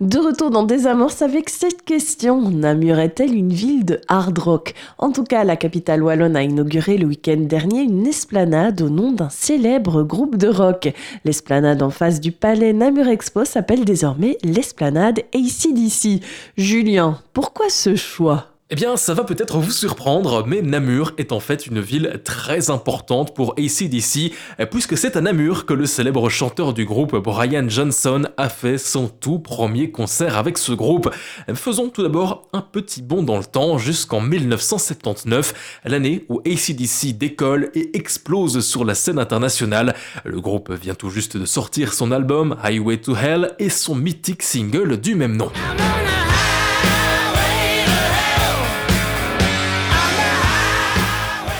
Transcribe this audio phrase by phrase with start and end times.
[0.00, 2.50] De retour dans Désamorce avec cette question.
[2.50, 4.74] Namur est-elle une ville de hard rock?
[4.96, 9.10] En tout cas, la capitale wallonne a inauguré le week-end dernier une esplanade au nom
[9.10, 10.94] d'un célèbre groupe de rock.
[11.24, 16.22] L'esplanade en face du palais Namur Expo s'appelle désormais l'esplanade ACDC.
[16.56, 18.57] Julien, pourquoi ce choix?
[18.70, 22.68] Eh bien, ça va peut-être vous surprendre, mais Namur est en fait une ville très
[22.68, 24.34] importante pour ACDC,
[24.70, 29.08] puisque c'est à Namur que le célèbre chanteur du groupe Brian Johnson a fait son
[29.08, 31.08] tout premier concert avec ce groupe.
[31.54, 37.70] Faisons tout d'abord un petit bond dans le temps jusqu'en 1979, l'année où ACDC décolle
[37.74, 39.94] et explose sur la scène internationale.
[40.26, 44.42] Le groupe vient tout juste de sortir son album Highway to Hell et son mythique
[44.42, 45.50] single du même nom.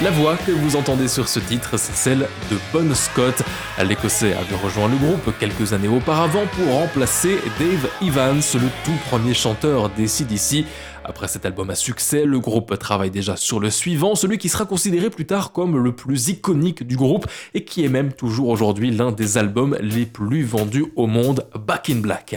[0.01, 3.43] La voix que vous entendez sur ce titre, c'est celle de Bon Scott.
[3.84, 9.34] L'Écossais avait rejoint le groupe quelques années auparavant pour remplacer Dave Evans, le tout premier
[9.34, 10.65] chanteur des CDC.
[11.05, 14.67] Après cet album à succès, le groupe travaille déjà sur le suivant, celui qui sera
[14.67, 18.92] considéré plus tard comme le plus iconique du groupe et qui est même toujours aujourd'hui
[18.92, 22.37] l'un des albums les plus vendus au monde, Back in Black.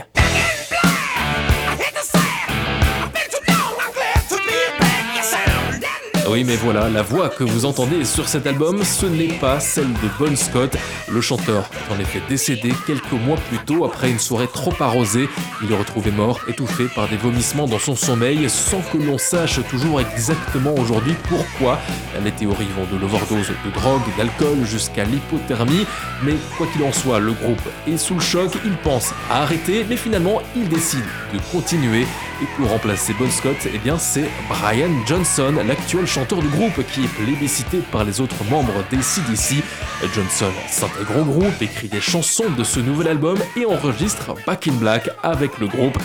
[6.32, 9.92] Oui, mais voilà, la voix que vous entendez sur cet album, ce n'est pas celle
[9.92, 10.74] de Bon Scott.
[11.10, 15.28] Le chanteur est en effet décédé quelques mois plus tôt après une soirée trop arrosée.
[15.62, 19.60] Il est retrouvé mort, étouffé par des vomissements dans son sommeil, sans que l'on sache
[19.68, 21.78] toujours exactement aujourd'hui pourquoi.
[22.24, 25.84] Les théories vont de l'overdose de drogue, d'alcool jusqu'à l'hypothermie.
[26.22, 29.84] Mais quoi qu'il en soit, le groupe est sous le choc, il pense à arrêter,
[29.86, 32.06] mais finalement il décide de continuer.
[32.42, 37.04] Et pour remplacer Bon Scott, eh bien c'est Brian Johnson, l'actuel chanteur du groupe qui
[37.04, 39.62] est plébiscité par les autres membres des CDC.
[40.12, 44.72] Johnson s'intègre au groupe, écrit des chansons de ce nouvel album et enregistre Back in
[44.72, 45.96] Black avec le groupe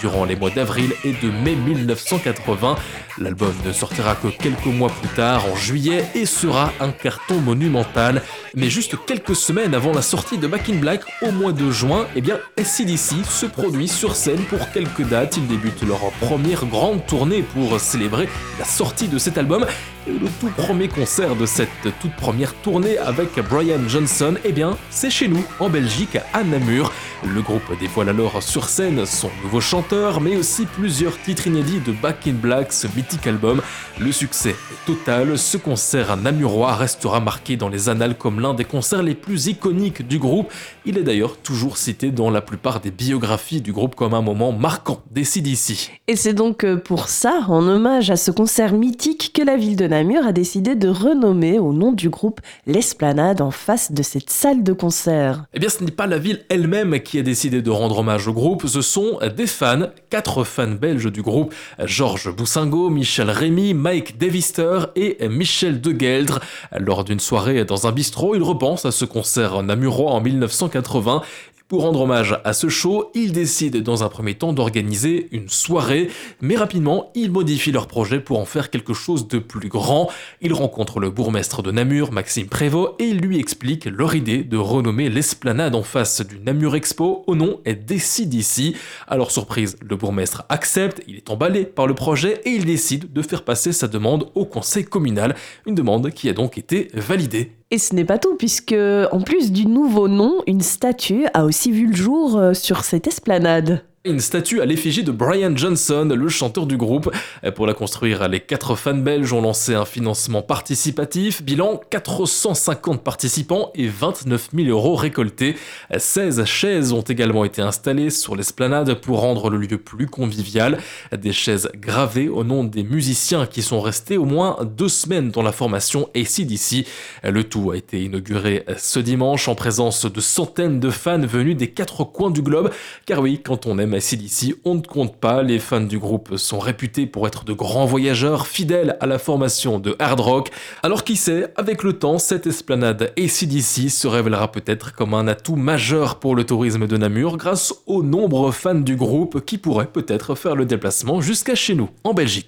[0.00, 2.76] durant les mois d'avril et de mai 1980.
[3.18, 8.22] L'album ne sortira que quelques mois plus tard, en juillet, et sera un carton monumental.
[8.54, 12.06] Mais juste quelques semaines avant la sortie de Back in Black, au mois de juin,
[12.14, 15.36] eh bien, SCDC se produit sur scène pour quelques dates.
[15.36, 19.66] Ils débutent leur première grande tournée pour célébrer la sortie de cet album.
[20.06, 21.68] Le tout premier concert de cette
[22.00, 26.90] toute première tournée avec Brian Johnson, eh bien, c'est chez nous, en Belgique, à Namur.
[27.22, 31.92] Le groupe dévoile alors sur scène son nouveau chanteur, mais aussi plusieurs titres inédits de
[31.92, 33.60] Back in Black, ce mythique album.
[33.98, 38.64] Le succès est total, ce concert namurois restera marqué dans les annales comme l'un des
[38.64, 40.50] concerts les plus iconiques du groupe.
[40.86, 44.52] Il est d'ailleurs toujours cité dans la plupart des biographies du groupe comme un moment
[44.52, 45.90] marquant des CDC.
[46.08, 49.76] Et c'est donc euh, pour ça, en hommage à ce concert mythique, que la ville
[49.76, 54.30] de Namur a décidé de renommer au nom du groupe l'esplanade en face de cette
[54.30, 55.46] salle de concert.
[55.52, 58.32] Eh bien, ce n'est pas la ville elle-même qui a décidé de rendre hommage au
[58.32, 61.52] groupe, ce sont des fans, quatre fans belges du groupe,
[61.84, 66.38] Georges Boussingo, Michel Rémy, Mike Devister et Michel Degueldre.
[66.78, 71.22] Lors d'une soirée dans un bistrot, ils repensent à ce concert namurois en 1980
[71.70, 76.10] pour rendre hommage à ce show, ils décident dans un premier temps d'organiser une soirée,
[76.40, 80.10] mais rapidement, ils modifient leur projet pour en faire quelque chose de plus grand.
[80.40, 84.56] Ils rencontrent le bourgmestre de Namur, Maxime Prévost, et ils lui expliquent leur idée de
[84.56, 88.74] renommer l'esplanade en face du Namur Expo au nom Décide ici.
[89.06, 93.22] Alors surprise, le bourgmestre accepte, il est emballé par le projet et il décide de
[93.22, 97.59] faire passer sa demande au conseil communal, une demande qui a donc été validée.
[97.72, 98.74] Et ce n'est pas tout, puisque
[99.12, 103.06] en plus du nouveau nom, une statue a aussi vu le jour euh, sur cette
[103.06, 103.84] esplanade.
[104.06, 107.14] Une statue à l'effigie de Brian Johnson, le chanteur du groupe.
[107.54, 111.42] Pour la construire, les quatre fans belges ont lancé un financement participatif.
[111.42, 115.54] Bilan 450 participants et 29 000 euros récoltés.
[115.94, 120.78] 16 chaises ont également été installées sur l'esplanade pour rendre le lieu plus convivial.
[121.12, 125.42] Des chaises gravées au nom des musiciens qui sont restés au moins deux semaines dans
[125.42, 126.86] la formation ACDC.
[127.22, 131.68] Le tout a été inauguré ce dimanche en présence de centaines de fans venus des
[131.68, 132.70] quatre coins du globe.
[133.04, 136.36] Car oui, quand on aime même ici, on ne compte pas, les fans du groupe
[136.36, 140.50] sont réputés pour être de grands voyageurs fidèles à la formation de hard rock.
[140.82, 145.56] Alors qui sait, avec le temps, cette esplanade ACDC se révélera peut-être comme un atout
[145.56, 150.36] majeur pour le tourisme de Namur grâce aux nombreux fans du groupe qui pourraient peut-être
[150.36, 152.38] faire le déplacement jusqu'à chez nous, en Belgique.